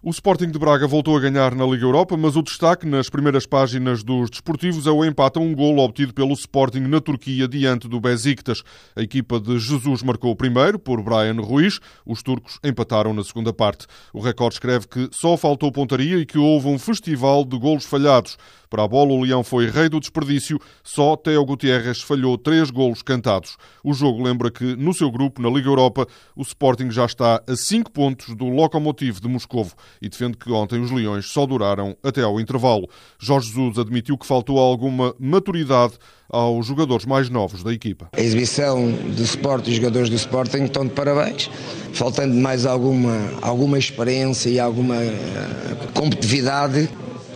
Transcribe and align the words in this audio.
O 0.00 0.10
Sporting 0.10 0.52
de 0.52 0.60
Braga 0.60 0.86
voltou 0.86 1.16
a 1.16 1.20
ganhar 1.20 1.56
na 1.56 1.66
Liga 1.66 1.84
Europa, 1.84 2.16
mas 2.16 2.36
o 2.36 2.42
destaque 2.42 2.86
nas 2.86 3.10
primeiras 3.10 3.46
páginas 3.46 4.04
dos 4.04 4.30
desportivos 4.30 4.86
é 4.86 4.92
o 4.92 5.04
empate 5.04 5.40
a 5.40 5.42
um 5.42 5.52
golo 5.52 5.82
obtido 5.82 6.14
pelo 6.14 6.34
Sporting 6.34 6.82
na 6.82 7.00
Turquia 7.00 7.48
diante 7.48 7.88
do 7.88 8.00
Besiktas. 8.00 8.62
A 8.94 9.02
equipa 9.02 9.40
de 9.40 9.58
Jesus 9.58 10.04
marcou 10.04 10.30
o 10.30 10.36
primeiro 10.36 10.78
por 10.78 11.02
Brian 11.02 11.40
Ruiz. 11.40 11.80
Os 12.06 12.22
turcos 12.22 12.60
empataram 12.62 13.12
na 13.12 13.24
segunda 13.24 13.52
parte. 13.52 13.88
O 14.12 14.20
recorde 14.20 14.54
escreve 14.54 14.86
que 14.86 15.08
só 15.10 15.36
faltou 15.36 15.72
pontaria 15.72 16.18
e 16.18 16.24
que 16.24 16.38
houve 16.38 16.68
um 16.68 16.78
festival 16.78 17.44
de 17.44 17.58
golos 17.58 17.84
falhados. 17.84 18.38
Para 18.70 18.84
a 18.84 18.88
bola, 18.88 19.12
o 19.12 19.22
Leão 19.22 19.42
foi 19.42 19.68
rei 19.68 19.88
do 19.88 19.98
desperdício. 19.98 20.60
Só 20.84 21.16
Teo 21.16 21.44
Gutierrez 21.44 22.02
falhou 22.02 22.36
três 22.36 22.70
golos 22.70 23.02
cantados. 23.02 23.56
O 23.82 23.94
jogo 23.94 24.22
lembra 24.22 24.50
que, 24.50 24.76
no 24.76 24.92
seu 24.92 25.10
grupo, 25.10 25.40
na 25.40 25.48
Liga 25.48 25.68
Europa, 25.68 26.06
o 26.36 26.42
Sporting 26.42 26.90
já 26.90 27.06
está 27.06 27.42
a 27.48 27.56
cinco 27.56 27.90
pontos 27.90 28.36
do 28.36 28.44
Lokomotiv 28.44 29.20
de 29.20 29.28
Moscovo 29.28 29.74
e 30.00 30.08
defende 30.08 30.36
que 30.36 30.50
ontem 30.50 30.80
os 30.80 30.90
Leões 30.90 31.26
só 31.26 31.46
duraram 31.46 31.96
até 32.02 32.22
ao 32.22 32.40
intervalo. 32.40 32.88
Jorge 33.18 33.48
Jesus 33.48 33.78
admitiu 33.78 34.16
que 34.16 34.26
faltou 34.26 34.58
alguma 34.58 35.14
maturidade 35.18 35.94
aos 36.30 36.66
jogadores 36.66 37.06
mais 37.06 37.30
novos 37.30 37.62
da 37.62 37.72
equipa. 37.72 38.08
A 38.12 38.20
exibição 38.20 38.90
do 38.90 39.22
Sporting, 39.22 39.70
os 39.70 39.76
jogadores 39.76 40.10
do 40.10 40.16
Sporting 40.16 40.64
estão 40.64 40.84
de 40.84 40.92
parabéns, 40.92 41.50
faltando 41.94 42.34
mais 42.34 42.66
alguma, 42.66 43.16
alguma 43.40 43.78
experiência 43.78 44.50
e 44.50 44.60
alguma 44.60 44.96
uh, 44.96 45.92
competitividade 45.94 46.88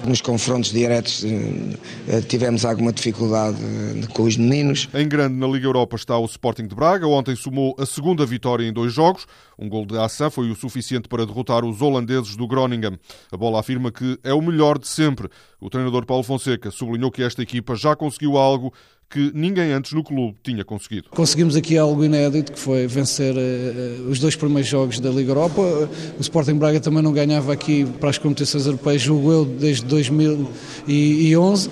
nos 0.06 0.20
confrontos 0.20 0.72
diretos 0.72 1.24
eh, 1.24 2.20
tivemos 2.28 2.64
alguma 2.64 2.92
dificuldade 2.92 3.56
eh, 3.62 4.06
com 4.12 4.24
os 4.24 4.36
meninos. 4.36 4.88
Em 4.94 5.06
grande 5.06 5.34
na 5.34 5.46
Liga 5.46 5.66
Europa 5.66 5.96
está 5.96 6.18
o 6.18 6.24
Sporting 6.24 6.66
de 6.66 6.74
Braga. 6.74 7.06
Ontem 7.06 7.36
somou 7.36 7.74
a 7.78 7.86
segunda 7.86 8.24
vitória 8.26 8.66
em 8.66 8.72
dois 8.72 8.92
jogos. 8.92 9.26
Um 9.58 9.68
gol 9.68 9.86
de 9.86 9.96
ação 9.98 10.30
foi 10.30 10.50
o 10.50 10.56
suficiente 10.56 11.08
para 11.08 11.24
derrotar 11.24 11.64
os 11.64 11.80
holandeses 11.80 12.36
do 12.36 12.46
Groningen. 12.46 12.98
A 13.30 13.36
bola 13.36 13.60
afirma 13.60 13.92
que 13.92 14.18
é 14.24 14.34
o 14.34 14.42
melhor 14.42 14.78
de 14.78 14.88
sempre. 14.88 15.28
O 15.60 15.70
treinador 15.70 16.04
Paulo 16.04 16.24
Fonseca 16.24 16.70
sublinhou 16.70 17.10
que 17.10 17.22
esta 17.22 17.42
equipa 17.42 17.76
já 17.76 17.94
conseguiu 17.94 18.36
algo 18.36 18.72
que 19.12 19.30
ninguém 19.34 19.72
antes 19.72 19.92
no 19.92 20.02
clube 20.02 20.34
tinha 20.42 20.64
conseguido. 20.64 21.10
Conseguimos 21.10 21.54
aqui 21.54 21.76
algo 21.76 22.02
inédito, 22.02 22.52
que 22.52 22.58
foi 22.58 22.86
vencer 22.86 23.34
uh, 23.34 24.08
os 24.08 24.18
dois 24.18 24.34
primeiros 24.34 24.68
jogos 24.68 24.98
da 24.98 25.10
Liga 25.10 25.32
Europa. 25.32 25.60
O 26.18 26.20
Sporting 26.20 26.54
Braga 26.54 26.80
também 26.80 27.02
não 27.02 27.12
ganhava 27.12 27.52
aqui 27.52 27.84
para 28.00 28.08
as 28.08 28.16
competições 28.16 28.64
europeias, 28.64 29.02
julgo 29.02 29.30
eu, 29.30 29.44
desde 29.44 29.84
2011. 29.84 31.68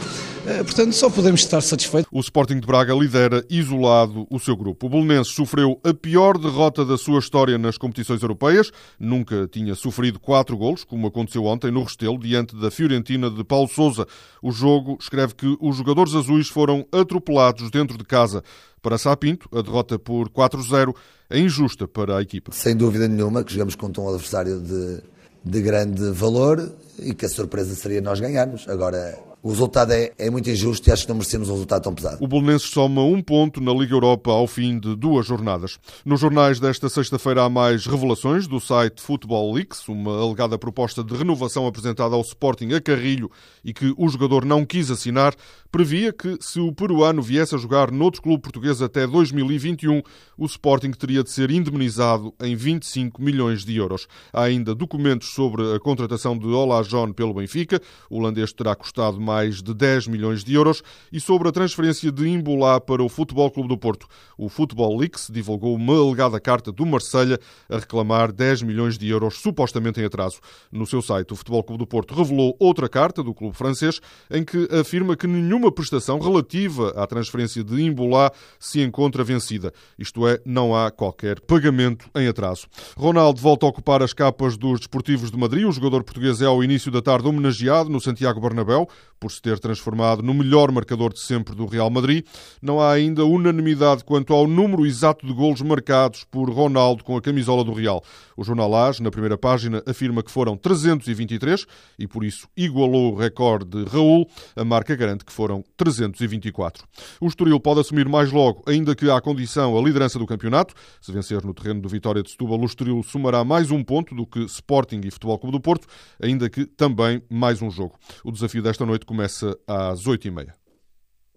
Eh, 0.50 0.64
portanto, 0.64 0.92
só 0.92 1.08
podemos 1.08 1.42
estar 1.42 1.60
satisfeitos. 1.60 2.10
O 2.12 2.18
Sporting 2.18 2.58
de 2.58 2.66
Braga 2.66 2.92
lidera 2.92 3.44
isolado 3.48 4.26
o 4.28 4.40
seu 4.40 4.56
grupo. 4.56 4.86
O 4.86 4.90
Belenenses 4.90 5.32
sofreu 5.32 5.80
a 5.84 5.94
pior 5.94 6.36
derrota 6.36 6.84
da 6.84 6.98
sua 6.98 7.20
história 7.20 7.56
nas 7.56 7.78
competições 7.78 8.20
europeias. 8.20 8.72
Nunca 8.98 9.46
tinha 9.46 9.76
sofrido 9.76 10.18
quatro 10.18 10.56
golos, 10.56 10.82
como 10.82 11.06
aconteceu 11.06 11.44
ontem 11.44 11.70
no 11.70 11.84
Restelo, 11.84 12.18
diante 12.18 12.56
da 12.56 12.68
Fiorentina 12.68 13.30
de 13.30 13.44
Paulo 13.44 13.68
Sousa. 13.68 14.08
O 14.42 14.50
jogo 14.50 14.98
escreve 15.00 15.36
que 15.36 15.56
os 15.60 15.76
jogadores 15.76 16.16
azuis 16.16 16.48
foram 16.48 16.84
atropelados 16.90 17.70
dentro 17.70 17.96
de 17.96 18.02
casa. 18.02 18.42
Para 18.82 18.98
Sapinto, 18.98 19.48
a 19.56 19.62
derrota 19.62 20.00
por 20.00 20.28
4-0 20.30 20.92
é 21.30 21.38
injusta 21.38 21.86
para 21.86 22.18
a 22.18 22.22
equipa. 22.22 22.50
Sem 22.50 22.74
dúvida 22.74 23.06
nenhuma 23.06 23.44
que 23.44 23.52
jogamos 23.52 23.76
contra 23.76 24.02
um 24.02 24.08
adversário 24.08 24.58
de, 24.58 25.00
de 25.44 25.62
grande 25.62 26.10
valor 26.10 26.72
e 26.98 27.14
que 27.14 27.24
a 27.24 27.28
surpresa 27.28 27.72
seria 27.76 28.00
nós 28.00 28.18
ganharmos. 28.18 28.68
Agora, 28.68 29.29
o 29.42 29.48
resultado 29.48 29.92
é, 29.92 30.12
é, 30.18 30.28
muito 30.28 30.50
injusto 30.50 30.88
e 30.88 30.92
acho 30.92 31.04
que 31.04 31.08
não 31.08 31.16
merecemos 31.16 31.48
um 31.48 31.52
resultado 31.52 31.82
tão 31.82 31.94
pesado. 31.94 32.18
O 32.20 32.28
Bolonenses 32.28 32.68
soma 32.68 33.02
um 33.02 33.22
ponto 33.22 33.60
na 33.60 33.72
Liga 33.72 33.94
Europa 33.94 34.30
ao 34.30 34.46
fim 34.46 34.78
de 34.78 34.94
duas 34.94 35.26
jornadas. 35.26 35.78
Nos 36.04 36.20
jornais 36.20 36.60
desta 36.60 36.88
sexta-feira 36.88 37.44
há 37.44 37.48
mais 37.48 37.86
revelações 37.86 38.46
do 38.46 38.60
site 38.60 39.00
Football 39.00 39.54
Leaks, 39.54 39.88
uma 39.88 40.22
alegada 40.22 40.58
proposta 40.58 41.02
de 41.02 41.14
renovação 41.14 41.66
apresentada 41.66 42.14
ao 42.14 42.20
Sporting 42.20 42.72
a 42.74 42.80
Carrilho 42.80 43.30
e 43.64 43.72
que 43.72 43.94
o 43.96 44.08
jogador 44.08 44.44
não 44.44 44.64
quis 44.64 44.90
assinar, 44.90 45.34
previa 45.70 46.12
que 46.12 46.36
se 46.40 46.60
o 46.60 46.72
peruano 46.72 47.22
viesse 47.22 47.54
a 47.54 47.58
jogar 47.58 47.90
noutro 47.90 48.20
clube 48.20 48.42
português 48.42 48.82
até 48.82 49.06
2021, 49.06 50.02
o 50.36 50.46
Sporting 50.46 50.90
teria 50.90 51.22
de 51.22 51.30
ser 51.30 51.50
indemnizado 51.50 52.34
em 52.42 52.54
25 52.54 53.22
milhões 53.22 53.64
de 53.64 53.76
euros. 53.76 54.06
Há 54.32 54.42
ainda 54.42 54.74
documentos 54.74 55.30
sobre 55.30 55.74
a 55.74 55.80
contratação 55.80 56.36
de 56.36 56.46
Ola 56.46 56.82
John 56.82 57.12
pelo 57.12 57.34
Benfica. 57.34 57.80
O 58.08 58.18
holandês 58.18 58.52
terá 58.52 58.74
custado 58.74 59.20
mais 59.30 59.62
de 59.62 59.72
10 59.72 60.08
milhões 60.08 60.42
de 60.42 60.52
euros 60.54 60.82
e 61.12 61.20
sobre 61.20 61.48
a 61.48 61.52
transferência 61.52 62.10
de 62.10 62.28
Imbolá 62.28 62.80
para 62.80 63.00
o 63.00 63.08
Futebol 63.08 63.48
Clube 63.48 63.68
do 63.68 63.78
Porto. 63.78 64.08
O 64.36 64.48
Futebol 64.48 64.98
Leaks 64.98 65.28
divulgou 65.30 65.76
uma 65.76 65.96
alegada 65.96 66.40
carta 66.40 66.72
do 66.72 66.84
Marselha 66.84 67.38
a 67.68 67.76
reclamar 67.76 68.32
10 68.32 68.62
milhões 68.62 68.98
de 68.98 69.08
euros 69.08 69.36
supostamente 69.36 70.00
em 70.00 70.04
atraso. 70.04 70.40
No 70.72 70.84
seu 70.84 71.00
site, 71.00 71.32
o 71.32 71.36
Futebol 71.36 71.62
Clube 71.62 71.78
do 71.78 71.86
Porto 71.86 72.12
revelou 72.12 72.56
outra 72.58 72.88
carta 72.88 73.22
do 73.22 73.32
clube 73.32 73.56
francês 73.56 74.00
em 74.28 74.42
que 74.42 74.68
afirma 74.72 75.14
que 75.16 75.28
nenhuma 75.28 75.70
prestação 75.70 76.18
relativa 76.18 76.88
à 76.96 77.06
transferência 77.06 77.62
de 77.62 77.80
Imbolá 77.80 78.32
se 78.58 78.80
encontra 78.80 79.22
vencida. 79.22 79.72
Isto 79.96 80.26
é, 80.26 80.40
não 80.44 80.74
há 80.74 80.90
qualquer 80.90 81.38
pagamento 81.38 82.10
em 82.16 82.26
atraso. 82.26 82.66
Ronaldo 82.96 83.40
volta 83.40 83.64
a 83.64 83.68
ocupar 83.68 84.02
as 84.02 84.12
capas 84.12 84.56
dos 84.56 84.80
desportivos 84.80 85.30
de 85.30 85.38
Madrid. 85.38 85.64
O 85.68 85.72
jogador 85.72 86.02
português 86.02 86.42
é 86.42 86.46
ao 86.46 86.64
início 86.64 86.90
da 86.90 87.00
tarde 87.00 87.28
homenageado 87.28 87.88
no 87.88 88.00
Santiago 88.00 88.40
Bernabéu 88.40 88.88
por 89.20 89.30
se 89.30 89.42
ter 89.42 89.58
transformado 89.58 90.22
no 90.22 90.32
melhor 90.32 90.72
marcador 90.72 91.12
de 91.12 91.20
sempre 91.20 91.54
do 91.54 91.66
Real 91.66 91.90
Madrid. 91.90 92.24
Não 92.62 92.80
há 92.80 92.92
ainda 92.92 93.24
unanimidade 93.24 94.02
quanto 94.02 94.32
ao 94.32 94.48
número 94.48 94.86
exato 94.86 95.26
de 95.26 95.32
golos 95.32 95.60
marcados 95.60 96.24
por 96.24 96.50
Ronaldo 96.50 97.04
com 97.04 97.16
a 97.16 97.20
camisola 97.20 97.62
do 97.62 97.74
Real. 97.74 98.02
O 98.36 98.42
jornal 98.42 98.74
AS, 98.74 99.00
na 99.00 99.10
primeira 99.10 99.36
página, 99.36 99.82
afirma 99.86 100.22
que 100.22 100.30
foram 100.30 100.56
323 100.56 101.66
e 101.98 102.08
por 102.08 102.24
isso 102.24 102.48
igualou 102.56 103.12
o 103.12 103.16
recorde 103.16 103.84
de 103.84 103.84
Raul. 103.90 104.26
A 104.56 104.64
marca 104.64 104.96
garante 104.96 105.24
que 105.26 105.32
foram 105.32 105.62
324. 105.76 106.86
O 107.20 107.26
Estoril 107.26 107.60
pode 107.60 107.80
assumir 107.80 108.08
mais 108.08 108.32
logo, 108.32 108.62
ainda 108.66 108.94
que 108.94 109.10
à 109.10 109.20
condição 109.20 109.76
a 109.76 109.82
liderança 109.82 110.18
do 110.18 110.26
campeonato. 110.26 110.74
Se 111.02 111.12
vencer 111.12 111.44
no 111.44 111.52
terreno 111.52 111.82
do 111.82 111.88
Vitória 111.88 112.22
de 112.22 112.30
Setúbal, 112.30 112.58
o 112.58 112.64
Estoril 112.64 113.02
somará 113.02 113.44
mais 113.44 113.70
um 113.70 113.84
ponto 113.84 114.14
do 114.14 114.26
que 114.26 114.40
Sporting 114.44 115.02
e 115.04 115.10
Futebol 115.10 115.38
Clube 115.38 115.58
do 115.58 115.60
Porto, 115.60 115.86
ainda 116.22 116.48
que 116.48 116.64
também 116.64 117.22
mais 117.28 117.60
um 117.60 117.70
jogo. 117.70 117.98
O 118.24 118.32
desafio 118.32 118.62
desta 118.62 118.86
noite 118.86 119.04
começa 119.10 119.58
às 119.66 120.06
8h30. 120.06 120.52